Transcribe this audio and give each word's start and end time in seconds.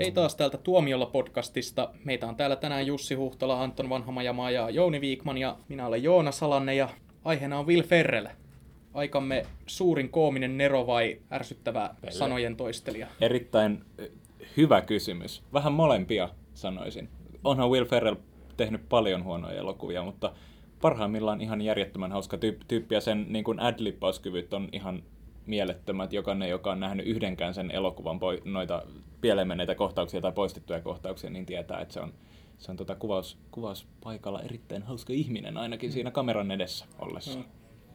Hei 0.00 0.12
taas 0.12 0.36
täältä 0.36 0.58
Tuomiolla 0.58 1.06
podcastista. 1.06 1.90
Meitä 2.04 2.26
on 2.26 2.36
täällä 2.36 2.56
tänään 2.56 2.86
Jussi 2.86 3.14
Huhtola, 3.14 3.62
Anton 3.62 3.88
Vanhamajamaa 3.88 4.50
ja 4.50 4.70
Jouni 4.70 5.00
Viikman 5.00 5.38
ja 5.38 5.56
minä 5.68 5.86
olen 5.86 6.02
Joona 6.02 6.32
Salanne 6.32 6.74
ja 6.74 6.88
aiheena 7.24 7.58
on 7.58 7.66
Will 7.66 7.82
Ferrell. 7.82 8.26
Aikamme 8.94 9.46
suurin 9.66 10.08
koominen 10.08 10.58
nero 10.58 10.86
vai 10.86 11.20
ärsyttävä 11.32 11.94
Pelle. 12.00 12.12
sanojen 12.12 12.56
toistelija? 12.56 13.06
Erittäin 13.20 13.84
hyvä 14.56 14.80
kysymys. 14.80 15.42
Vähän 15.52 15.72
molempia 15.72 16.28
sanoisin. 16.54 17.08
Onhan 17.44 17.70
Will 17.70 17.84
Ferrell 17.84 18.16
tehnyt 18.56 18.88
paljon 18.88 19.24
huonoja 19.24 19.58
elokuvia, 19.58 20.02
mutta 20.02 20.32
parhaimmillaan 20.80 21.40
ihan 21.40 21.62
järjettömän 21.62 22.12
hauska 22.12 22.38
tyyppi 22.68 22.94
ja 22.94 23.00
sen 23.00 23.26
niin 23.28 23.44
kuin 23.44 23.60
ad 23.60 23.78
on 24.52 24.68
ihan 24.72 25.02
mielettömät. 25.46 26.12
Jokainen, 26.12 26.50
joka 26.50 26.72
on 26.72 26.80
nähnyt 26.80 27.06
yhdenkään 27.06 27.54
sen 27.54 27.70
elokuvan 27.70 28.18
poi, 28.18 28.42
noita 28.44 28.82
pieleen 29.20 29.48
kohtauksia 29.76 30.20
tai 30.20 30.32
poistettuja 30.32 30.80
kohtauksia, 30.80 31.30
niin 31.30 31.46
tietää, 31.46 31.80
että 31.80 31.94
se 31.94 32.00
on, 32.00 32.12
se 32.58 32.70
on 32.70 32.76
tota 32.76 32.94
kuvaus, 32.94 33.38
kuvauspaikalla 33.50 34.42
erittäin 34.42 34.82
hauska 34.82 35.12
ihminen, 35.12 35.56
ainakin 35.56 35.90
mm. 35.90 35.92
siinä 35.92 36.10
kameran 36.10 36.50
edessä 36.50 36.84
ollessa. 36.98 37.38
Mm. 37.38 37.44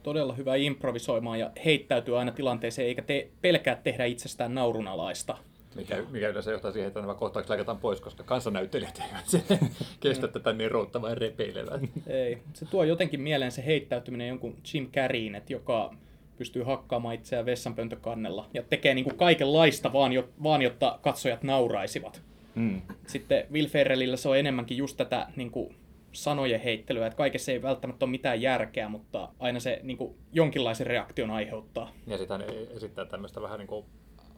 Todella 0.02 0.34
hyvä 0.34 0.56
improvisoimaan 0.56 1.38
ja 1.38 1.50
heittäytyy 1.64 2.18
aina 2.18 2.32
tilanteeseen, 2.32 2.88
eikä 2.88 3.02
te 3.02 3.28
pelkää 3.40 3.76
tehdä 3.76 4.04
itsestään 4.04 4.54
naurunalaista. 4.54 5.38
Mikä, 5.76 6.02
mikä 6.10 6.28
yleensä 6.28 6.50
johtaa 6.50 6.72
siihen, 6.72 6.88
että 6.88 7.00
nämä 7.00 7.14
kohtaukset 7.14 7.50
leikataan 7.50 7.78
pois, 7.78 8.00
koska 8.00 8.22
kansanäyttelijät 8.22 9.02
eivät 9.08 9.28
se 9.28 9.42
kestä 10.00 10.28
tätä 10.28 10.52
niin 10.52 10.70
routtavaa 10.70 11.10
ja 11.10 11.14
repeilevää. 11.14 11.78
Ei, 12.06 12.42
se 12.54 12.66
tuo 12.66 12.84
jotenkin 12.84 13.20
mieleen 13.20 13.52
se 13.52 13.66
heittäytyminen 13.66 14.28
jonkun 14.28 14.56
Jim 14.74 14.90
Carreyin, 14.90 15.34
että 15.34 15.52
joka 15.52 15.94
pystyy 16.36 16.62
hakkaamaan 16.62 17.14
itseään 17.14 17.46
vessanpöntökannella 17.46 18.48
ja 18.54 18.62
tekee 18.62 18.94
niin 18.94 19.04
kuin 19.04 19.16
kaikenlaista 19.16 19.92
vaan, 19.92 20.12
jo, 20.12 20.28
vaan, 20.42 20.62
jotta 20.62 20.98
katsojat 21.02 21.42
nauraisivat. 21.42 22.22
Mm. 22.54 22.82
Sitten 23.06 23.46
Will 23.52 23.66
Ferrellillä 23.66 24.16
se 24.16 24.28
on 24.28 24.38
enemmänkin 24.38 24.76
just 24.76 24.96
tätä 24.96 25.26
niin 25.36 25.50
kuin 25.50 25.76
sanojen 26.12 26.60
heittelyä, 26.60 27.06
että 27.06 27.16
kaikessa 27.16 27.52
ei 27.52 27.62
välttämättä 27.62 28.04
ole 28.04 28.10
mitään 28.10 28.42
järkeä, 28.42 28.88
mutta 28.88 29.28
aina 29.38 29.60
se 29.60 29.80
niin 29.82 29.96
kuin, 29.96 30.14
jonkinlaisen 30.32 30.86
reaktion 30.86 31.30
aiheuttaa. 31.30 31.92
Ja 32.06 32.18
sitten 32.18 32.44
esittää 32.70 33.04
tämmöistä 33.04 33.42
vähän 33.42 33.58
niin 33.58 33.66
kuin 33.68 33.86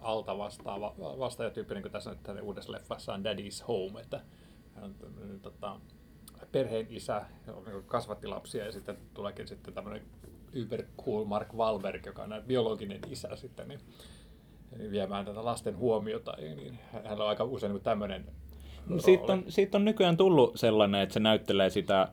alta 0.00 0.38
vastaava 0.38 0.94
vastaajatyyppi, 0.98 1.74
niin 1.74 1.82
kuin 1.82 1.92
tässä 1.92 2.10
nyt 2.10 2.42
uudessa 2.42 2.72
leffassa 2.72 3.14
on 3.14 3.24
Daddy's 3.24 3.66
Home, 3.68 4.00
että 4.00 4.20
hän 4.74 4.84
on 4.84 4.94
tota, 5.42 5.80
perheen 6.52 6.86
isä, 6.90 7.22
kasvatti 7.86 8.26
lapsia 8.26 8.64
ja 8.64 8.72
sitten 8.72 8.96
tuleekin 9.14 9.48
sitten 9.48 9.74
tämmöinen 9.74 10.02
Uber 10.64 10.82
cool 11.04 11.24
Mark 11.24 11.54
Wahlberg, 11.54 12.06
joka 12.06 12.22
on 12.22 12.42
biologinen 12.46 13.00
isä 13.10 13.36
sitten, 13.36 13.68
niin, 13.68 13.80
niin 14.78 14.90
viemään 14.90 15.24
tätä 15.24 15.44
lasten 15.44 15.76
huomiota, 15.76 16.32
niin 16.38 16.78
hän 16.92 17.20
on 17.20 17.28
aika 17.28 17.44
usein 17.44 17.72
niin 17.72 17.82
tämmöinen 17.82 18.24
siitä 18.98 19.32
on, 19.32 19.44
siitä 19.48 19.78
on 19.78 19.84
nykyään 19.84 20.16
tullut 20.16 20.56
sellainen, 20.56 21.00
että 21.00 21.12
se 21.12 21.20
näyttelee 21.20 21.70
sitä 21.70 22.08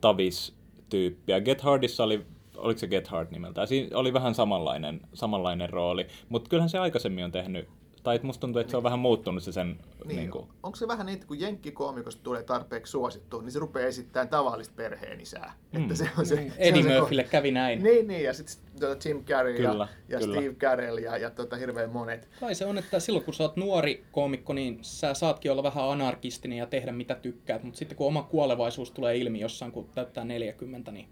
Tavis-tyyppiä. 0.00 1.40
Get 1.40 1.60
Hardissa 1.60 2.04
oli, 2.04 2.26
oliko 2.56 2.78
se 2.78 2.86
Get 2.86 3.08
Hard 3.08 3.28
nimeltä? 3.30 3.66
Siinä 3.66 3.98
oli 3.98 4.12
vähän 4.12 4.34
samanlainen, 4.34 5.00
samanlainen 5.14 5.70
rooli, 5.70 6.06
mutta 6.28 6.50
kyllähän 6.50 6.70
se 6.70 6.78
aikaisemmin 6.78 7.24
on 7.24 7.32
tehnyt 7.32 7.68
tai 8.08 8.20
musta 8.22 8.40
tuntuu, 8.40 8.60
että 8.60 8.70
se 8.70 8.76
on 8.76 8.82
vähän 8.82 8.98
muuttunut 8.98 9.42
se 9.42 9.52
sen... 9.52 9.78
Niin, 10.04 10.16
niin 10.16 10.30
kuin... 10.30 10.46
Onko 10.62 10.76
se 10.76 10.88
vähän 10.88 11.06
niin, 11.06 11.14
että 11.14 11.26
kun 11.26 11.40
jenkkikoomikosta 11.40 12.22
tulee 12.22 12.42
tarpeeksi 12.42 12.90
suosittu, 12.90 13.40
niin 13.40 13.52
se 13.52 13.58
rupeaa 13.58 13.86
esittämään 13.86 14.28
tavallista 14.28 14.74
perheenisää. 14.76 15.52
Mm. 15.72 15.82
Että 15.82 15.94
se 15.94 16.08
on 16.18 16.26
se, 16.26 16.36
mm. 16.36 16.50
Eddie 16.58 16.82
Murphylle 16.82 17.22
se, 17.22 17.28
kävi 17.28 17.50
näin. 17.50 17.82
Niin, 17.82 18.08
niin 18.08 18.24
ja 18.24 18.32
sitten 18.32 18.80
tuota 18.80 19.08
Jim 19.08 19.24
Carrey 19.24 19.56
kyllä, 19.56 19.88
ja, 20.08 20.18
ja 20.18 20.26
Steve 20.26 20.54
Carell 20.54 20.98
ja, 20.98 21.16
ja 21.16 21.30
tuota, 21.30 21.56
hirveän 21.56 21.90
monet. 21.90 22.28
Kai 22.40 22.54
se 22.54 22.66
on, 22.66 22.78
että 22.78 23.00
silloin 23.00 23.24
kun 23.24 23.34
sä 23.34 23.42
oot 23.42 23.56
nuori 23.56 24.04
koomikko, 24.12 24.52
niin 24.52 24.78
sä 24.82 25.14
saatkin 25.14 25.52
olla 25.52 25.62
vähän 25.62 25.90
anarkistinen 25.90 26.58
ja 26.58 26.66
tehdä 26.66 26.92
mitä 26.92 27.14
tykkäät, 27.14 27.62
mutta 27.62 27.78
sitten 27.78 27.98
kun 27.98 28.06
oma 28.06 28.22
kuolevaisuus 28.22 28.90
tulee 28.90 29.16
ilmi 29.16 29.40
jossain, 29.40 29.72
kun 29.72 29.88
täyttää 29.94 30.24
40, 30.24 30.92
niin 30.92 31.08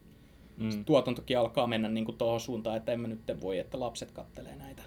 mm. 0.56 0.84
tuotantokin 0.84 1.38
alkaa 1.38 1.66
mennä 1.66 1.88
niin 1.88 2.04
kuin 2.04 2.18
tuohon 2.18 2.40
suuntaan, 2.40 2.76
että 2.76 2.92
emme 2.92 3.08
nyt 3.08 3.20
voi, 3.40 3.58
että 3.58 3.80
lapset 3.80 4.10
kattelee 4.10 4.56
näitä. 4.56 4.82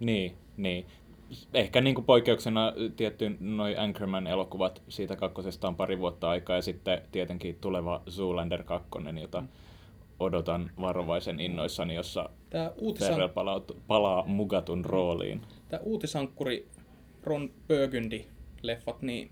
Niin, 0.00 0.36
niin 0.56 0.86
ehkä 1.54 1.80
niin 1.80 1.94
kuin 1.94 2.04
poikkeuksena 2.04 2.72
tietty 2.96 3.36
noin 3.40 3.78
Anchorman-elokuvat 3.78 4.82
siitä 4.88 5.16
kakkosesta 5.16 5.68
on 5.68 5.76
pari 5.76 5.98
vuotta 5.98 6.30
aikaa 6.30 6.56
ja 6.56 6.62
sitten 6.62 7.02
tietenkin 7.12 7.58
tuleva 7.60 8.02
Zoolander 8.10 8.62
2, 8.62 8.88
jota 9.20 9.42
odotan 10.20 10.70
varovaisen 10.80 11.40
innoissani, 11.40 11.94
jossa 11.94 12.30
Tämä 12.50 12.72
uutisan... 12.78 13.30
palaa, 13.30 13.62
palaa 13.86 14.24
mugatun 14.26 14.84
rooliin. 14.84 15.40
Tämä 15.68 15.80
uutisankkuri 15.84 16.68
Ron 17.22 17.50
Burgundy-leffat, 17.68 18.96
niin 19.00 19.30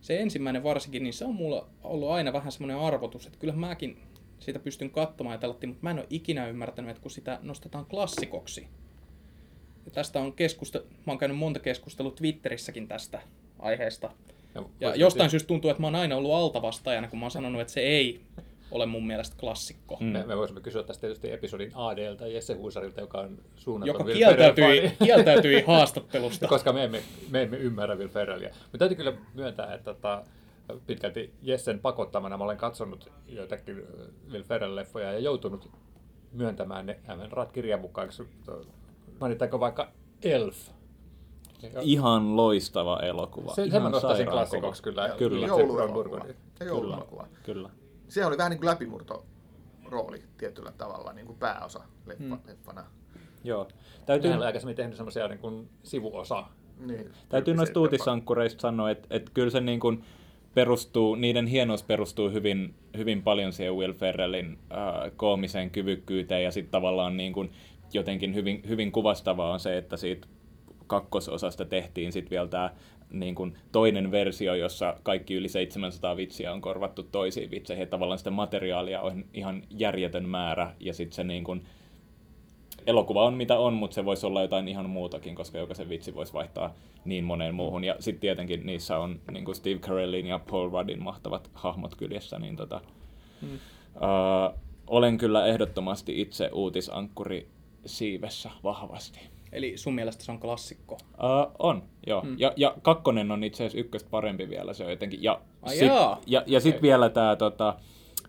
se 0.00 0.20
ensimmäinen 0.20 0.62
varsinkin, 0.62 1.02
niin 1.02 1.12
se 1.12 1.24
on 1.24 1.34
mulla 1.34 1.68
ollut 1.82 2.10
aina 2.10 2.32
vähän 2.32 2.52
semmoinen 2.52 2.78
arvotus, 2.78 3.26
että 3.26 3.38
kyllä 3.38 3.54
mäkin 3.54 4.02
sitä 4.38 4.58
pystyn 4.58 4.90
katsomaan 4.90 5.34
ja 5.34 5.38
tällottiin, 5.38 5.70
mutta 5.70 5.82
mä 5.82 5.90
en 5.90 5.98
ole 5.98 6.06
ikinä 6.10 6.48
ymmärtänyt, 6.48 6.90
että 6.90 7.02
kun 7.02 7.10
sitä 7.10 7.38
nostetaan 7.42 7.86
klassikoksi, 7.86 8.68
tästä 9.92 10.20
on 10.20 10.32
keskusta, 10.32 10.78
mä 10.78 11.12
oon 11.12 11.18
käynyt 11.18 11.38
monta 11.38 11.60
keskustelua 11.60 12.12
Twitterissäkin 12.12 12.88
tästä 12.88 13.22
aiheesta. 13.58 14.10
Ja, 14.54 14.62
ja 14.80 14.94
jostain 14.94 15.30
syystä 15.30 15.46
tuntuu, 15.46 15.70
että 15.70 15.80
mä 15.80 15.86
oon 15.86 15.94
aina 15.94 16.16
ollut 16.16 16.32
altavastajana, 16.32 17.08
kun 17.08 17.18
mä 17.18 17.24
oon 17.24 17.30
sanonut, 17.30 17.60
että 17.60 17.72
se 17.72 17.80
ei 17.80 18.20
ole 18.70 18.86
mun 18.86 19.06
mielestä 19.06 19.36
klassikko. 19.40 19.96
Mm. 20.00 20.06
Me, 20.06 20.24
me 20.26 20.36
voisimme 20.36 20.60
kysyä 20.60 20.82
tästä 20.82 21.00
tietysti 21.00 21.32
episodin 21.32 21.72
ADltä 21.74 22.26
Jesse 22.26 22.54
Huusarilta, 22.54 23.00
joka 23.00 23.18
on 23.18 23.38
suunnattu 23.56 23.92
Joka 23.92 24.04
kieltäytyi, 24.04 24.92
kieltäytyi 25.04 25.62
haastattelusta. 25.66 26.48
Koska 26.54 26.72
me 26.72 26.84
emme, 26.84 27.02
me 27.30 27.42
emme 27.42 27.56
ymmärrä 27.56 27.94
Will 27.94 28.08
Ferrellia. 28.08 28.48
Mutta 28.62 28.78
täytyy 28.78 28.96
kyllä 28.96 29.12
myöntää, 29.34 29.74
että 29.74 29.84
tota, 29.84 30.24
pitkälti 30.86 31.32
Jessen 31.42 31.78
pakottamana 31.78 32.38
mä 32.38 32.44
olen 32.44 32.56
katsonut 32.56 33.12
joitakin 33.28 33.82
Will 34.30 34.42
Ferrell-leffoja 34.42 35.12
ja 35.12 35.18
joutunut 35.18 35.70
myöntämään 36.32 36.86
ne 36.86 36.98
ratkirjavukkaiksi 37.30 38.22
Mainitaanko 39.20 39.60
vaikka 39.60 39.92
Elf? 40.22 40.68
Ihan 41.80 42.36
loistava 42.36 43.00
elokuva. 43.00 43.54
Se, 43.54 43.64
Ihan 43.64 43.82
mä 43.82 43.90
nostaisin 43.90 44.26
klassikoksi 44.26 44.82
kyllä. 44.82 45.14
Kyllä. 45.18 45.46
Jouluelokuva. 45.46 46.24
Jouluelokuva. 46.66 47.26
Kyllä. 47.42 47.70
Se 48.08 48.26
oli 48.26 48.38
vähän 48.38 48.50
niin 48.50 48.58
kuin 48.58 48.68
läpimurto 48.68 49.24
rooli 49.84 50.22
tietyllä 50.38 50.72
tavalla, 50.78 51.12
niin 51.12 51.26
kuin 51.26 51.38
pääosa 51.38 51.80
leffa, 52.06 52.24
hmm. 52.24 52.38
leffana. 52.46 52.84
Joo. 53.44 53.68
Täytyy... 54.06 54.30
Hän 54.30 54.42
aikaisemmin 54.42 54.76
tehnyt 54.76 54.96
semmoisia 54.96 55.28
niin 55.28 55.38
kuin 55.38 55.68
sivuosa. 55.82 56.44
Niin. 56.78 57.12
Täytyy 57.28 57.54
noista 57.54 57.80
uutisankkureista 57.80 58.60
sanoa, 58.60 58.90
että, 58.90 59.06
että 59.10 59.30
kyllä 59.34 59.50
se 59.50 59.60
niin 59.60 59.80
kuin 59.80 60.04
perustuu, 60.54 61.14
niiden 61.14 61.46
hienous 61.46 61.82
perustuu 61.82 62.30
hyvin, 62.30 62.74
hyvin 62.96 63.22
paljon 63.22 63.52
siihen 63.52 63.74
Will 63.74 63.92
Ferrellin 63.92 64.58
äh, 64.72 65.12
koomiseen 65.16 65.70
kyvykkyyteen 65.70 66.44
ja 66.44 66.50
sitten 66.50 66.70
tavallaan 66.70 67.16
niin 67.16 67.32
kuin 67.32 67.52
jotenkin 67.94 68.34
hyvin, 68.34 68.62
hyvin 68.68 68.92
kuvastavaa 68.92 69.52
on 69.52 69.60
se, 69.60 69.78
että 69.78 69.96
siitä 69.96 70.28
kakkososasta 70.86 71.64
tehtiin 71.64 72.12
sitten 72.12 72.30
vielä 72.30 72.48
tämä 72.48 72.70
niin 73.10 73.34
kuin 73.34 73.54
toinen 73.72 74.10
versio, 74.10 74.54
jossa 74.54 74.96
kaikki 75.02 75.34
yli 75.34 75.48
700 75.48 76.16
vitsiä 76.16 76.52
on 76.52 76.60
korvattu 76.60 77.02
toisiin 77.02 77.50
vitseihin. 77.50 77.88
Tavallaan 77.88 78.18
sitä 78.18 78.30
materiaalia 78.30 79.00
on 79.00 79.24
ihan 79.34 79.62
järjetön 79.70 80.28
määrä 80.28 80.74
ja 80.80 80.94
sitten 80.94 81.16
se 81.16 81.24
niin 81.24 81.44
kuin, 81.44 81.64
elokuva 82.86 83.24
on 83.24 83.34
mitä 83.34 83.58
on, 83.58 83.74
mutta 83.74 83.94
se 83.94 84.04
voisi 84.04 84.26
olla 84.26 84.42
jotain 84.42 84.68
ihan 84.68 84.90
muutakin, 84.90 85.34
koska 85.34 85.58
jokaisen 85.58 85.88
vitsi 85.88 86.14
voisi 86.14 86.32
vaihtaa 86.32 86.74
niin 87.04 87.24
moneen 87.24 87.54
muuhun. 87.54 87.84
Ja 87.84 87.96
sitten 87.98 88.20
tietenkin 88.20 88.66
niissä 88.66 88.98
on 88.98 89.20
niin 89.30 89.44
kuin 89.44 89.54
Steve 89.54 89.78
Carellin 89.78 90.26
ja 90.26 90.40
Paul 90.50 90.70
Ruddin 90.70 91.02
mahtavat 91.02 91.50
hahmot 91.54 91.94
kyljessä, 91.94 92.38
niin 92.38 92.56
tota, 92.56 92.80
hmm. 93.40 93.54
uh, 93.54 94.58
olen 94.86 95.18
kyllä 95.18 95.46
ehdottomasti 95.46 96.20
itse 96.20 96.50
uutisankkuri 96.52 97.48
siivessä 97.86 98.50
vahvasti. 98.64 99.20
Eli 99.52 99.76
sun 99.76 99.94
mielestä 99.94 100.24
se 100.24 100.32
on 100.32 100.40
klassikko? 100.40 100.94
Uh, 100.94 101.54
on, 101.58 101.82
joo. 102.06 102.22
Hmm. 102.22 102.36
Ja, 102.38 102.52
ja 102.56 102.74
kakkonen 102.82 103.30
on 103.30 103.44
itse 103.44 103.64
asiassa 103.64 103.78
ykköstä 103.78 104.10
parempi 104.10 104.48
vielä, 104.48 104.72
se 104.72 104.84
on 104.84 104.90
jotenkin. 104.90 105.22
Ja 105.22 105.40
sitten 105.68 105.90
ja, 106.26 106.42
ja 106.46 106.60
sit 106.60 106.82
vielä 106.82 107.08
tämä 107.08 107.36
tota, 107.36 107.76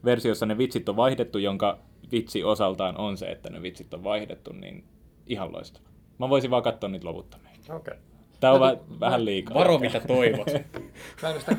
versiossa 0.06 0.46
ne 0.46 0.58
vitsit 0.58 0.90
on 0.90 0.96
vaihdettu, 0.96 1.38
jonka 1.38 1.78
vitsi 2.12 2.44
osaltaan 2.44 2.98
on 2.98 3.18
se, 3.18 3.26
että 3.26 3.50
ne 3.50 3.62
vitsit 3.62 3.94
on 3.94 4.04
vaihdettu, 4.04 4.54
niin 4.54 4.84
ihan 5.28 5.54
loistava. 5.54 5.86
Mä 6.18 6.30
voisin 6.30 6.52
vaan 6.52 6.64
katsoa 6.64 6.90
niitä 6.90 7.08
loputtomia. 7.08 7.52
Okei. 7.70 7.76
Okay. 7.76 7.98
Tämä 8.40 8.54
on 8.54 8.60
mä, 8.60 8.78
vähän 9.00 9.26
liikaa. 9.26 9.56
Varo 9.56 9.80
mitä 9.80 10.00
toivot. 10.00 10.48
mä 11.22 11.30
en 11.30 11.40
sitä 11.40 11.56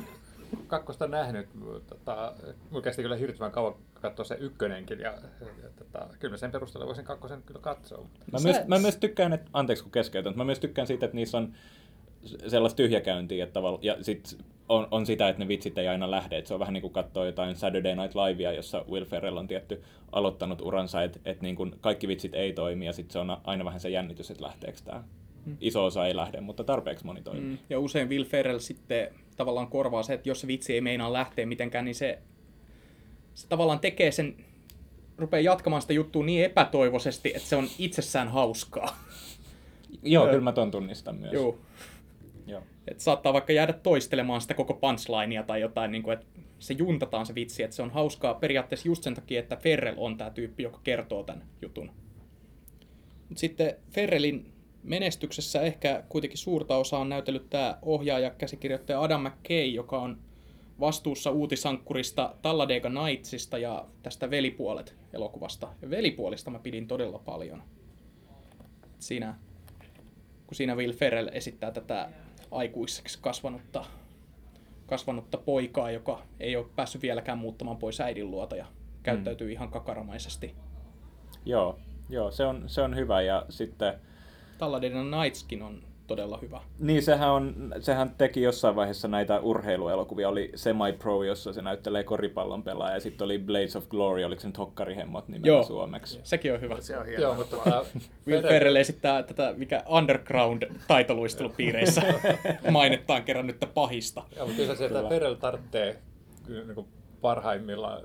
kakkosta 0.66 1.06
nähnyt. 1.06 1.48
Tota, 1.86 2.32
mulla 2.70 2.82
kesti 2.82 3.02
kyllä 3.02 3.16
hirveän 3.16 3.52
kauan 3.52 3.74
katsoa 4.00 4.24
se 4.24 4.36
ykkönenkin, 4.40 5.00
ja, 5.00 5.14
ja 5.40 5.68
tota, 5.76 6.08
kyllä 6.18 6.36
sen 6.36 6.50
perusteella 6.50 6.86
voisin 6.86 7.04
kakkosen 7.04 7.42
kyllä 7.42 7.60
katsoa. 7.60 8.06
Mä, 8.32 8.38
myös, 8.42 8.56
mä 8.66 8.78
myös 8.78 8.96
tykkään, 8.96 9.32
että, 9.32 9.50
anteeksi 9.52 9.84
kun 9.84 9.92
keskeytän, 9.92 10.32
mä 10.36 10.44
myös 10.44 10.60
tykkään 10.60 10.86
siitä, 10.86 11.06
että 11.06 11.16
niissä 11.16 11.38
on 11.38 11.52
sellaista 12.46 12.76
tyhjäkäyntiä, 12.76 13.44
että 13.44 13.52
tavalla, 13.52 13.78
ja 13.82 13.96
sit 14.00 14.38
on, 14.68 14.88
on 14.90 15.06
sitä, 15.06 15.28
että 15.28 15.42
ne 15.42 15.48
vitsit 15.48 15.78
ei 15.78 15.88
aina 15.88 16.10
lähde, 16.10 16.38
että 16.38 16.48
se 16.48 16.54
on 16.54 16.60
vähän 16.60 16.72
niin 16.72 16.82
kuin 16.82 16.92
katsoa 16.92 17.26
jotain 17.26 17.56
Saturday 17.56 17.94
Night 17.96 18.14
Livea, 18.14 18.52
jossa 18.52 18.84
Will 18.90 19.04
Ferrell 19.04 19.36
on 19.36 19.48
tietty 19.48 19.82
aloittanut 20.12 20.60
uransa, 20.60 21.02
että, 21.02 21.20
että 21.24 21.42
niin 21.42 21.56
kuin 21.56 21.74
kaikki 21.80 22.08
vitsit 22.08 22.34
ei 22.34 22.52
toimi, 22.52 22.86
ja 22.86 22.92
sitten 22.92 23.12
se 23.12 23.18
on 23.18 23.36
aina 23.44 23.64
vähän 23.64 23.80
se 23.80 23.90
jännitys, 23.90 24.30
että 24.30 24.44
lähteekö 24.44 24.78
tämä 24.84 25.04
iso 25.60 25.84
osa 25.84 26.06
ei 26.06 26.16
lähde, 26.16 26.40
mutta 26.40 26.64
tarpeeksi 26.64 27.06
moni 27.06 27.22
toimii. 27.22 27.50
Mm. 27.50 27.58
Ja 27.70 27.78
usein 27.78 28.08
Will 28.08 28.24
Ferrell 28.24 28.58
sitten 28.58 29.08
tavallaan 29.36 29.68
korvaa 29.68 30.02
se, 30.02 30.14
että 30.14 30.28
jos 30.28 30.40
se 30.40 30.46
vitsi 30.46 30.74
ei 30.74 30.80
meinaa 30.80 31.12
lähteä 31.12 31.46
mitenkään, 31.46 31.84
niin 31.84 31.94
se, 31.94 32.18
se 33.34 33.48
tavallaan 33.48 33.80
tekee 33.80 34.10
sen, 34.10 34.36
rupeaa 35.18 35.40
jatkamaan 35.40 35.82
sitä 35.82 35.92
juttua 35.92 36.24
niin 36.24 36.44
epätoivoisesti, 36.44 37.32
että 37.34 37.48
se 37.48 37.56
on 37.56 37.68
itsessään 37.78 38.28
hauskaa. 38.28 38.96
Joo, 40.02 40.26
kyllä 40.26 40.40
mä 40.40 40.52
ton 40.52 40.70
tunnistan 40.70 41.16
myös. 41.16 41.32
Joo. 41.32 41.58
Joo. 42.46 42.62
Et 42.88 43.00
saattaa 43.00 43.32
vaikka 43.32 43.52
jäädä 43.52 43.72
toistelemaan 43.72 44.40
sitä 44.40 44.54
koko 44.54 44.74
punchlinea 44.74 45.42
tai 45.42 45.60
jotain, 45.60 45.92
niin 45.92 46.02
kuin, 46.02 46.14
että 46.14 46.26
se 46.58 46.74
juntataan 46.74 47.26
se 47.26 47.34
vitsi, 47.34 47.62
että 47.62 47.76
se 47.76 47.82
on 47.82 47.90
hauskaa 47.90 48.34
periaatteessa 48.34 48.88
just 48.88 49.02
sen 49.02 49.14
takia, 49.14 49.40
että 49.40 49.56
Ferrell 49.56 49.96
on 49.98 50.16
tämä 50.16 50.30
tyyppi, 50.30 50.62
joka 50.62 50.80
kertoo 50.84 51.22
tämän 51.22 51.42
jutun. 51.62 51.90
Mut 53.28 53.38
sitten 53.38 53.76
Ferrellin 53.90 54.51
menestyksessä 54.82 55.60
ehkä 55.60 56.02
kuitenkin 56.08 56.38
suurta 56.38 56.76
osaa 56.76 57.00
on 57.00 57.08
näytellyt 57.08 57.50
tämä 57.50 57.78
ohjaaja 57.82 58.30
käsikirjoittaja 58.30 59.00
Adam 59.00 59.26
McKay, 59.26 59.66
joka 59.66 59.98
on 59.98 60.18
vastuussa 60.80 61.30
uutisankkurista 61.30 62.34
Talladega 62.42 62.88
Nightsista 62.88 63.58
ja 63.58 63.86
tästä 64.02 64.30
Velipuolet 64.30 64.96
elokuvasta. 65.12 65.68
Ja 65.82 65.90
Velipuolista 65.90 66.50
mä 66.50 66.58
pidin 66.58 66.88
todella 66.88 67.18
paljon. 67.18 67.62
Siinä, 68.98 69.34
kun 70.46 70.54
siinä 70.54 70.74
Will 70.74 70.92
Ferrell 70.92 71.28
esittää 71.32 71.70
tätä 71.70 72.08
aikuiseksi 72.50 73.18
kasvanutta, 73.22 73.84
kasvanutta 74.86 75.38
poikaa, 75.38 75.90
joka 75.90 76.22
ei 76.40 76.56
ole 76.56 76.66
päässyt 76.76 77.02
vieläkään 77.02 77.38
muuttamaan 77.38 77.76
pois 77.76 78.00
äidin 78.00 78.30
luota 78.30 78.56
ja 78.56 78.66
käyttäytyy 79.02 79.46
mm. 79.46 79.52
ihan 79.52 79.70
kakaramaisesti. 79.70 80.54
Joo, 81.44 81.78
joo 82.10 82.30
se, 82.30 82.44
on, 82.44 82.64
se 82.66 82.82
on 82.82 82.96
hyvä 82.96 83.22
ja 83.22 83.46
sitten... 83.48 83.94
Talladega 84.62 85.04
Nightskin 85.04 85.62
on 85.62 85.82
todella 86.06 86.38
hyvä. 86.42 86.60
Niin, 86.78 87.02
sehän, 87.02 87.30
on, 87.30 87.74
sehän 87.80 88.14
teki 88.18 88.42
jossain 88.42 88.76
vaiheessa 88.76 89.08
näitä 89.08 89.40
urheiluelokuvia. 89.40 90.28
Oli 90.28 90.52
Semi-Pro, 90.54 91.22
jossa 91.22 91.52
se 91.52 91.62
näyttelee 91.62 92.04
koripallon 92.04 92.62
pelaaja, 92.62 92.94
ja 92.94 93.00
sitten 93.00 93.24
oli 93.24 93.38
Blades 93.38 93.76
of 93.76 93.88
Glory, 93.88 94.24
oliko 94.24 94.40
se 94.40 94.48
nyt 94.48 94.58
Hokkarihemmot 94.58 95.28
nimellä 95.28 95.46
Joo. 95.46 95.62
suomeksi. 95.62 96.20
Sekin 96.22 96.54
on 96.54 96.60
hyvä. 96.60 96.80
Se 96.80 96.98
on 96.98 97.06
hieno. 97.06 97.22
Joo, 97.22 97.34
mutta 97.34 97.56
tota, 97.56 97.84
Will 98.28 98.42
Ferrell 98.42 98.76
esittää 98.76 99.22
tätä, 99.22 99.54
mikä 99.56 99.82
underground-taitoluistelupiireissä 99.88 102.02
mainittaan 102.70 103.22
kerran 103.22 103.46
nyt 103.46 103.68
pahista. 103.74 104.22
Joo, 104.36 104.46
mutta 104.46 104.62
kyllä 104.62 104.74
se 104.74 104.88
sieltä 104.88 105.08
Ferrell 105.08 105.34
tarvitsee 105.34 105.98
niin 106.48 106.86
parhaimmillaan, 107.20 108.02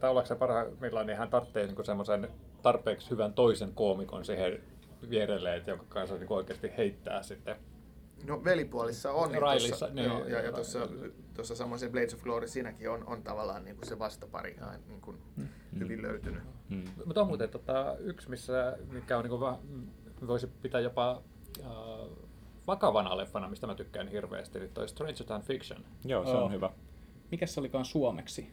tai 0.00 0.10
ollaanko 0.10 0.36
parhaimmillaan, 0.36 1.06
niin 1.06 1.18
hän 1.18 1.30
tarvitsee 1.30 1.66
niin 1.66 1.84
semmoisen 1.84 2.28
tarpeeksi 2.62 3.10
hyvän 3.10 3.32
toisen 3.32 3.72
koomikon 3.74 4.24
siihen 4.24 4.60
vierelle, 5.10 5.56
että 5.56 5.70
jonka 5.70 5.84
kanssa 5.88 6.16
niin 6.16 6.32
oikeasti 6.32 6.70
heittää 6.76 7.22
sitten. 7.22 7.56
No 8.24 8.44
velipuolissa 8.44 9.12
on. 9.12 9.32
Niin 9.32 9.42
Railissa, 9.42 9.70
tossa, 9.70 9.94
niin, 9.94 10.06
joo, 10.06 10.26
ja, 10.26 10.40
ja 10.40 10.52
tuossa, 10.52 10.78
Railissa. 10.78 11.22
tuossa 11.34 11.54
samoin 11.56 11.78
se 11.78 11.88
Blades 11.88 12.14
of 12.14 12.22
Glory, 12.22 12.48
siinäkin 12.48 12.90
on, 12.90 13.06
on 13.06 13.22
tavallaan 13.22 13.64
niin 13.64 13.76
kuin 13.76 13.88
se 13.88 13.98
vastapari 13.98 14.50
ihan 14.50 14.80
niin 14.88 15.00
kuin 15.00 15.18
hyvin 15.78 16.02
löytynyt. 16.02 16.42
Mm. 16.68 16.84
Mutta 17.04 17.20
on 17.20 17.26
muuten 17.26 17.48
tota, 17.48 17.96
yksi, 17.98 18.30
missä, 18.30 18.78
mikä 18.92 19.18
on 19.18 19.24
niin 19.24 19.38
kuin, 19.38 19.56
voisi 20.26 20.46
pitää 20.46 20.80
jopa 20.80 21.22
äh, 21.60 21.66
vakavana 22.66 23.16
leffana, 23.16 23.48
mistä 23.48 23.66
mä 23.66 23.74
tykkään 23.74 24.08
hirveästi, 24.08 24.58
eli 24.58 24.68
toi 24.68 24.88
Stranger 24.88 25.24
Than 25.26 25.42
Fiction. 25.42 25.84
Joo, 26.04 26.24
se 26.24 26.30
on 26.30 26.52
hyvä. 26.52 26.70
Mikäs 27.30 27.54
se 27.54 27.60
olikaan 27.60 27.84
suomeksi? 27.84 28.50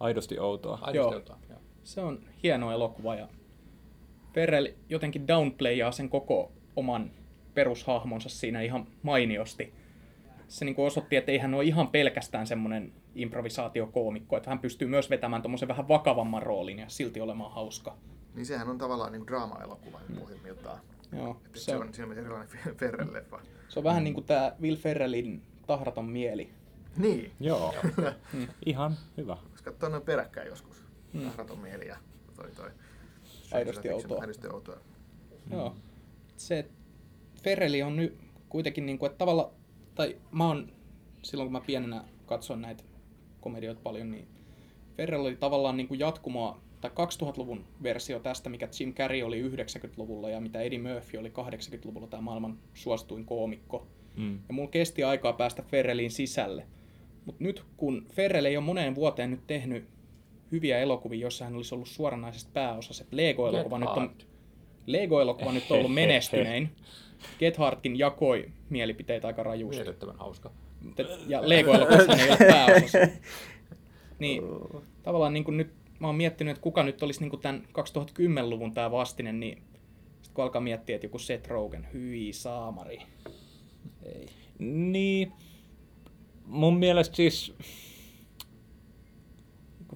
Aidosti 0.00 0.38
outoa. 0.38 0.78
Aidosti 0.82 0.96
Joo. 0.96 1.14
jotain, 1.14 1.40
joo. 1.48 1.58
Se 1.84 2.00
on 2.00 2.20
hieno 2.42 2.72
elokuva 2.72 3.14
ja 3.14 3.28
Ferrell 4.38 4.66
jotenkin 4.88 5.28
downplayaa 5.28 5.92
sen 5.92 6.08
koko 6.08 6.52
oman 6.76 7.10
perushahmonsa 7.54 8.28
siinä 8.28 8.60
ihan 8.60 8.86
mainiosti. 9.02 9.74
Se 10.48 10.64
niin 10.64 10.74
osoitti, 10.78 11.16
että 11.16 11.32
ei 11.32 11.38
hän 11.38 11.54
ole 11.54 11.64
ihan 11.64 11.88
pelkästään 11.88 12.46
semmoinen 12.46 12.92
improvisaatiokoomikko, 13.14 14.36
että 14.36 14.50
hän 14.50 14.58
pystyy 14.58 14.88
myös 14.88 15.10
vetämään 15.10 15.42
tuommoisen 15.42 15.68
vähän 15.68 15.88
vakavamman 15.88 16.42
roolin 16.42 16.78
ja 16.78 16.88
silti 16.88 17.20
olemaan 17.20 17.52
hauska. 17.52 17.96
Niin 18.34 18.46
sehän 18.46 18.68
on 18.68 18.78
tavallaan 18.78 19.12
niin 19.12 19.20
kuin 19.20 19.28
draama-elokuva 19.28 20.00
mm. 20.08 20.16
pohjimmiltaan. 20.16 20.80
Joo, 21.12 21.40
Se, 21.54 21.60
se 21.60 21.64
se 21.64 21.76
on, 21.76 21.86
on 21.86 21.94
siinä 21.94 22.06
mielessä 22.06 22.26
erilainen 22.26 22.76
Ferrell-leffa. 22.76 23.40
se 23.68 23.78
on 23.80 23.84
vähän 23.84 24.04
niin 24.04 24.14
kuin 24.14 24.26
tämä 24.26 24.52
Will 24.60 24.76
Ferrellin 24.76 25.42
tahraton 25.66 26.04
mieli. 26.04 26.50
Niin, 26.96 27.32
Joo, 27.40 27.74
ihan 28.66 28.92
hyvä. 29.16 29.36
koska 29.50 29.88
noin 29.88 30.02
peräkkäin 30.02 30.48
joskus. 30.48 30.84
Mm. 31.12 31.20
Tahraton 31.20 31.58
mieli 31.58 31.86
ja 31.86 31.96
toi 32.36 32.50
toi. 32.50 32.70
Aidosti 33.52 33.90
outoa. 33.90 34.20
Aidosti 34.20 34.48
outoa. 34.48 34.76
Joo. 35.50 35.74
Se, 36.36 36.58
että 36.58 36.74
Ferrelli 37.42 37.82
on 37.82 37.96
nyt 37.96 38.18
kuitenkin 38.48 38.86
niin 38.86 38.98
kuin, 38.98 39.10
että 39.10 39.18
tavalla, 39.18 39.52
tai 39.94 40.16
mä 40.30 40.46
oon, 40.46 40.72
silloin 41.22 41.46
kun 41.46 41.52
mä 41.52 41.60
pienenä 41.66 42.04
katsoin 42.26 42.62
näitä 42.62 42.84
komedioita 43.40 43.80
paljon, 43.84 44.10
niin 44.10 44.28
Ferrell 44.96 45.24
oli 45.24 45.36
tavallaan 45.36 45.76
niin 45.76 45.88
kuin 45.88 46.00
jatkumoa, 46.00 46.60
tai 46.80 46.90
2000-luvun 46.90 47.64
versio 47.82 48.18
tästä, 48.18 48.50
mikä 48.50 48.68
Jim 48.80 48.94
Carrey 48.94 49.22
oli 49.22 49.48
90-luvulla 49.48 50.30
ja 50.30 50.40
mitä 50.40 50.60
Eddie 50.60 50.78
Murphy 50.78 51.18
oli 51.18 51.28
80-luvulla, 51.28 52.06
tämä 52.06 52.20
maailman 52.20 52.58
suosituin 52.74 53.24
koomikko. 53.24 53.86
Mm. 54.16 54.38
Ja 54.48 54.54
mulla 54.54 54.70
kesti 54.70 55.04
aikaa 55.04 55.32
päästä 55.32 55.62
Ferrellin 55.62 56.10
sisälle. 56.10 56.66
Mutta 57.24 57.44
nyt 57.44 57.64
kun 57.76 58.06
Ferrell 58.12 58.46
ei 58.46 58.56
ole 58.56 58.64
moneen 58.64 58.94
vuoteen 58.94 59.30
nyt 59.30 59.46
tehnyt 59.46 59.84
hyviä 60.52 60.78
elokuvia, 60.78 61.20
joissa 61.20 61.44
hän 61.44 61.56
olisi 61.56 61.74
ollut 61.74 61.88
suoranaisesti 61.88 62.50
pääosassa, 62.54 63.04
Lego-elokuva 63.10 63.78
nyt 63.78 63.88
on. 63.88 64.10
Lego-elokuva 64.86 65.52
nyt 65.52 65.70
on 65.70 65.78
ollut 65.78 65.94
menestynein. 66.02 66.70
Get 67.38 67.56
Hardkin 67.56 67.98
jakoi 67.98 68.50
mielipiteitä 68.70 69.26
aika 69.26 69.42
rajusti. 69.42 69.76
Mielettömän 69.76 70.16
hauska. 70.16 70.50
Ja 71.26 71.48
Lego-elokuvassa 71.48 72.16
ei 72.22 72.28
ole 72.30 72.38
pääosassa. 72.38 72.98
Niin, 74.18 74.42
tavallaan 75.02 75.32
niin 75.32 75.44
kuin 75.44 75.56
nyt 75.56 75.70
mä 75.98 76.06
oon 76.06 76.16
miettinyt, 76.16 76.50
että 76.50 76.62
kuka 76.62 76.82
nyt 76.82 77.02
olisi 77.02 77.20
niin 77.20 77.30
kuin 77.30 77.42
tämän 77.42 77.62
2010-luvun 77.68 78.74
tämä 78.74 78.90
vastinen, 78.90 79.40
niin 79.40 79.62
sit 80.22 80.32
kun 80.34 80.44
alkaa 80.44 80.60
miettiä, 80.60 80.96
että 80.96 81.06
joku 81.06 81.18
Seth 81.18 81.48
Rogen, 81.48 81.88
hyi 81.92 82.32
saamari. 82.32 82.98
Ei. 84.02 84.26
Niin, 84.58 85.32
mun 86.46 86.78
mielestä 86.78 87.16
siis 87.16 87.54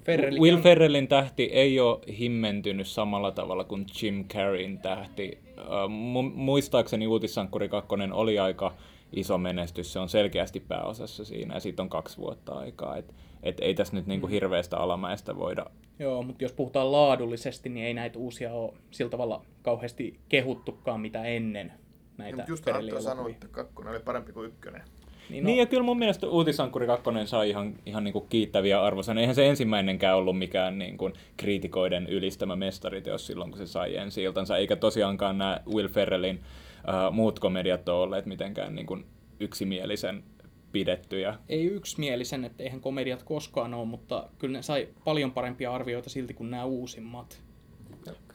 Ferrelli 0.00 0.40
Will 0.40 0.56
on- 0.56 0.62
Ferrellin 0.62 1.08
tähti 1.08 1.42
ei 1.42 1.80
ole 1.80 2.00
himmentynyt 2.18 2.86
samalla 2.86 3.30
tavalla 3.32 3.64
kuin 3.64 3.86
Jim 4.02 4.24
Carreyn 4.28 4.78
tähti. 4.78 5.38
Äh, 5.58 5.64
mu- 5.88 6.34
muistaakseni 6.34 7.06
Uutissankkuri 7.06 7.68
2 7.68 7.88
oli 8.12 8.38
aika 8.38 8.74
iso 9.12 9.38
menestys. 9.38 9.92
Se 9.92 9.98
on 9.98 10.08
selkeästi 10.08 10.60
pääosassa 10.60 11.24
siinä 11.24 11.54
ja 11.54 11.60
siitä 11.60 11.82
on 11.82 11.88
kaksi 11.88 12.18
vuotta 12.18 12.52
aikaa. 12.52 12.96
Et, 12.96 13.14
et 13.42 13.60
ei 13.60 13.74
tässä 13.74 13.96
nyt 13.96 14.06
Mm. 14.06 14.10
niinku 14.10 14.26
hirveästä 14.26 14.76
alamäestä 14.76 15.36
voida 15.36 15.66
Joo, 15.98 16.22
mutta 16.22 16.44
jos 16.44 16.52
puhutaan 16.52 16.92
laadullisesti, 16.92 17.68
niin 17.68 17.86
ei 17.86 17.94
näitä 17.94 18.18
uusia 18.18 18.52
ole 18.52 18.72
sillä 18.90 19.10
tavalla 19.10 19.44
kauheasti 19.62 20.20
kehuttukaan 20.28 21.00
mitä 21.00 21.24
ennen 21.24 21.66
Ja, 21.66 21.72
näitä 22.18 22.36
mutta 22.36 22.52
just 22.52 22.64
sanoi, 23.00 23.30
että 23.30 23.48
kakkonen 23.48 23.90
oli 23.92 24.00
parempi 24.00 24.32
kuin 24.32 24.46
ykkönen. 24.48 24.82
Niin, 25.30 25.44
No. 25.44 25.46
Niin 25.46 25.58
ja 25.58 25.66
kyllä 25.66 25.82
mun 25.82 25.98
mielestä 25.98 26.26
Uutisankkuri 26.26 26.86
2 26.86 27.04
sai 27.24 27.50
ihan, 27.50 27.74
ihan 27.86 28.04
niinku 28.04 28.20
kiittäviä 28.20 28.82
arvosan. 28.82 29.18
Eihän 29.18 29.34
se 29.34 29.48
ensimmäinenkään 29.48 30.16
ollut 30.16 30.38
mikään 30.38 30.78
niinku 30.78 31.10
kriitikoiden 31.36 32.06
ylistämä 32.06 32.56
mestariteos 32.56 33.26
silloin, 33.26 33.50
kun 33.50 33.58
se 33.58 33.66
sai 33.66 33.96
ensi 33.96 34.22
iltansa. 34.22 34.56
Eikä 34.56 34.76
tosiaankaan 34.76 35.38
nämä 35.38 35.60
Will 35.74 35.88
Ferrellin 35.88 36.36
uh, 36.36 37.14
muut 37.14 37.38
komediat 37.38 37.88
ole 37.88 38.02
olleet 38.02 38.26
mitenkään 38.26 38.74
niinku 38.74 38.98
yksimielisen 39.40 40.24
pidettyjä. 40.72 41.34
ei 41.48 41.64
yksimielisen, 41.64 42.44
että 42.44 42.62
eihän 42.62 42.80
komediat 42.80 43.22
koskaan 43.22 43.74
ole, 43.74 43.86
mutta 43.86 44.28
kyllä 44.38 44.58
ne 44.58 44.62
sai 44.62 44.88
paljon 45.04 45.32
parempia 45.32 45.74
arvioita 45.74 46.10
silti 46.10 46.34
kuin 46.34 46.50
nämä 46.50 46.64
uusimmat. 46.64 47.42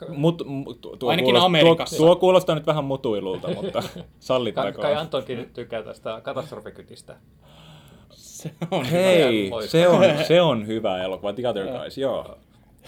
Mut, 0.10 0.42
mu- 0.42 0.78
tuo, 0.82 0.96
tuo, 0.96 1.10
Ainakin 1.10 1.26
kuulostaa, 1.26 1.46
Amerikassa. 1.46 1.98
tuo, 1.98 2.06
tuo 2.06 2.16
kuulostaa 2.16 2.56
nyt 2.56 2.68
vähän 2.68 2.84
mutuilulta, 2.86 3.54
mutta 3.54 3.82
Kai, 3.96 4.04
sallittakoon. 4.20 4.74
kai 4.74 4.96
Antonkin 4.96 5.50
tykkää 5.54 5.84
tästä 5.84 6.22
katastrofikytistä. 6.22 7.16
Se 8.12 8.52
on 8.72 8.86
Hei, 8.86 9.52
se 9.68 9.88
on, 9.88 10.04
se 10.28 10.42
on 10.42 10.68
hyvä 10.68 11.04
elokuva. 11.04 11.34
The 11.34 11.48
Other 11.50 11.68
Guys, 11.68 11.98
joo. 11.98 12.38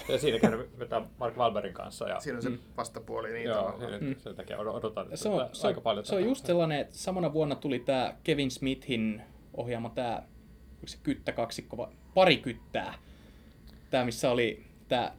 Ja 0.08 0.18
siinäkin 0.18 0.50
vetää 0.78 1.02
Mark 1.18 1.36
Wahlbergin 1.36 1.72
kanssa. 1.74 2.08
Ja, 2.08 2.20
Siinä 2.20 2.36
on 2.36 2.42
se 2.42 2.50
vastapuoli 2.76 3.32
niin 3.32 3.44
joo, 3.44 3.74
mm. 4.00 4.14
sen 4.18 4.34
takia 4.34 4.58
odotan 4.58 5.06
se 5.14 5.28
on, 5.28 5.38
tätä 5.40 5.50
se, 5.52 5.66
aika 5.66 5.80
paljon. 5.80 6.02
on, 6.02 6.06
se 6.06 6.14
on 6.14 6.24
just 6.24 6.46
sellainen, 6.46 6.80
että 6.80 6.96
samana 6.98 7.32
vuonna 7.32 7.54
tuli 7.54 7.78
tämä 7.78 8.14
Kevin 8.24 8.50
Smithin 8.50 9.22
ohjaama 9.54 9.90
tämä, 9.90 10.22
oliko 10.72 10.86
se 10.86 10.98
kyttäkaksikko 11.02 11.76
vai 11.76 11.88
pari 12.14 12.36
kyttää. 12.36 12.94
Tämä, 13.90 14.04
missä 14.04 14.30
oli 14.30 14.64
tämä 14.88 15.12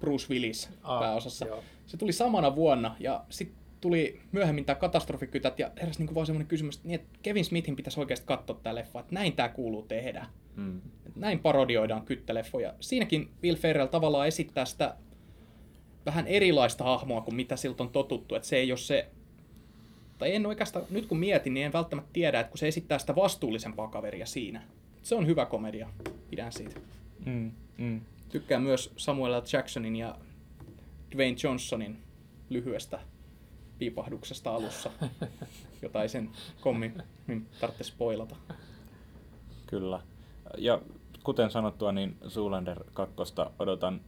Bruce 0.00 0.26
Willis 0.30 0.70
Aa, 0.82 1.00
pääosassa. 1.00 1.46
joo. 1.46 1.62
Se 1.86 1.96
tuli 1.96 2.12
samana 2.12 2.56
vuonna 2.56 2.96
ja 3.00 3.24
sitten 3.30 3.58
tuli 3.80 4.20
myöhemmin 4.32 4.64
tämä 4.64 4.76
katastrofikytät 4.76 5.58
ja 5.58 5.70
heräsi 5.80 5.98
niinku 5.98 6.14
vaan 6.14 6.26
semmoinen 6.26 6.48
kysymys, 6.48 6.76
että, 6.76 6.88
niin, 6.88 7.00
että 7.00 7.18
Kevin 7.22 7.44
Smithin 7.44 7.76
pitäisi 7.76 8.00
oikeasti 8.00 8.26
katsoa 8.26 8.60
tämä 8.62 8.74
leffa, 8.74 9.00
että 9.00 9.14
näin 9.14 9.32
tämä 9.32 9.48
kuuluu 9.48 9.82
tehdä. 9.82 10.26
Mm. 10.56 10.80
Näin 11.16 11.38
parodioidaan 11.38 12.02
kyttäleffoja. 12.02 12.74
Siinäkin 12.80 13.30
Will 13.42 13.56
Ferrell 13.56 13.86
tavallaan 13.86 14.28
esittää 14.28 14.64
sitä 14.64 14.94
vähän 16.06 16.26
erilaista 16.26 16.84
hahmoa 16.84 17.20
kuin 17.20 17.34
mitä 17.34 17.56
siltä 17.56 17.82
on 17.82 17.90
totuttu. 17.90 18.34
Että 18.34 18.48
se 18.48 18.56
ei 18.56 18.72
ole 18.72 18.78
se 18.78 19.08
tai 20.18 20.34
en 20.34 20.46
oikeastaan, 20.46 20.84
nyt 20.90 21.06
kun 21.06 21.18
mietin, 21.18 21.54
niin 21.54 21.66
en 21.66 21.72
välttämättä 21.72 22.10
tiedä, 22.12 22.40
että 22.40 22.50
kun 22.50 22.58
se 22.58 22.68
esittää 22.68 22.98
sitä 22.98 23.16
vastuullisempaa 23.16 23.88
kaveria 23.88 24.26
siinä. 24.26 24.62
Se 25.02 25.14
on 25.14 25.26
hyvä 25.26 25.46
komedia, 25.46 25.88
pidän 26.30 26.52
siitä. 26.52 26.80
Mm, 27.26 27.52
mm. 27.78 28.00
Tykkään 28.28 28.62
myös 28.62 28.92
Samuel 28.96 29.32
L. 29.32 29.42
Jacksonin 29.52 29.96
ja 29.96 30.18
Dwayne 31.14 31.36
Johnsonin 31.42 31.98
lyhyestä 32.50 33.00
piipahduksesta 33.78 34.54
alussa, 34.54 34.90
jota 35.82 36.02
ei 36.02 36.08
sen 36.08 36.30
kommin 36.60 37.02
tarvitse 37.60 37.84
spoilata. 37.84 38.36
Kyllä. 39.66 40.00
Ja 40.58 40.80
kuten 41.22 41.50
sanottua, 41.50 41.92
niin 41.92 42.16
Zoolander 42.28 42.84
2 42.92 43.14
odotan 43.58 44.00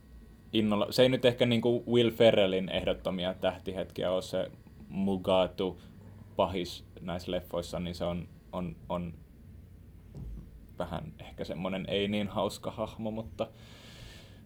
innolla. 0.52 0.92
Se 0.92 1.02
ei 1.02 1.08
nyt 1.08 1.24
ehkä 1.24 1.46
niin 1.46 1.60
kuin 1.60 1.86
Will 1.86 2.10
Ferrellin 2.10 2.68
ehdottomia 2.68 3.34
tähtihetkiä 3.34 4.10
ole 4.10 4.22
se 4.22 4.50
Mugatu 4.88 5.80
pahis 6.36 6.84
näissä 7.00 7.30
leffoissa, 7.30 7.80
niin 7.80 7.94
se 7.94 8.04
on, 8.04 8.28
on, 8.52 8.76
on 8.88 9.14
vähän 10.78 11.12
ehkä 11.18 11.44
semmoinen 11.44 11.84
ei 11.88 12.08
niin 12.08 12.28
hauska 12.28 12.70
hahmo, 12.70 13.10
mutta, 13.10 13.46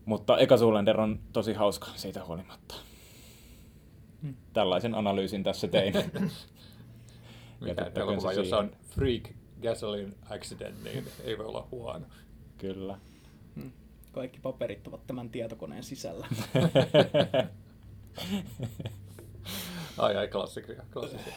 mutta 0.04 0.38
Eka 0.38 0.56
Zoolander 0.56 1.00
on 1.00 1.20
tosi 1.32 1.52
hauska 1.52 1.88
siitä 1.96 2.24
huolimatta. 2.24 2.74
Hmm. 4.22 4.34
Tällaisen 4.52 4.94
analyysin 4.94 5.42
tässä 5.44 5.68
tein. 5.68 5.94
Mikä 7.60 7.90
elokuva, 7.94 8.32
jossa 8.32 8.58
on 8.58 8.70
freak 8.90 9.22
gasoline 9.62 10.12
accident, 10.30 10.84
niin 10.84 11.08
ei 11.24 11.38
voi 11.38 11.46
olla 11.46 11.68
huono. 11.70 12.06
Kyllä. 12.58 12.98
Hmm. 13.54 13.72
Kaikki 14.12 14.40
paperit 14.40 14.86
ovat 14.86 15.06
tämän 15.06 15.30
tietokoneen 15.30 15.82
sisällä. 15.82 16.26
ai 19.98 20.16
ai, 20.16 20.28
klassikria, 20.28 20.82
klassikria. 20.92 21.34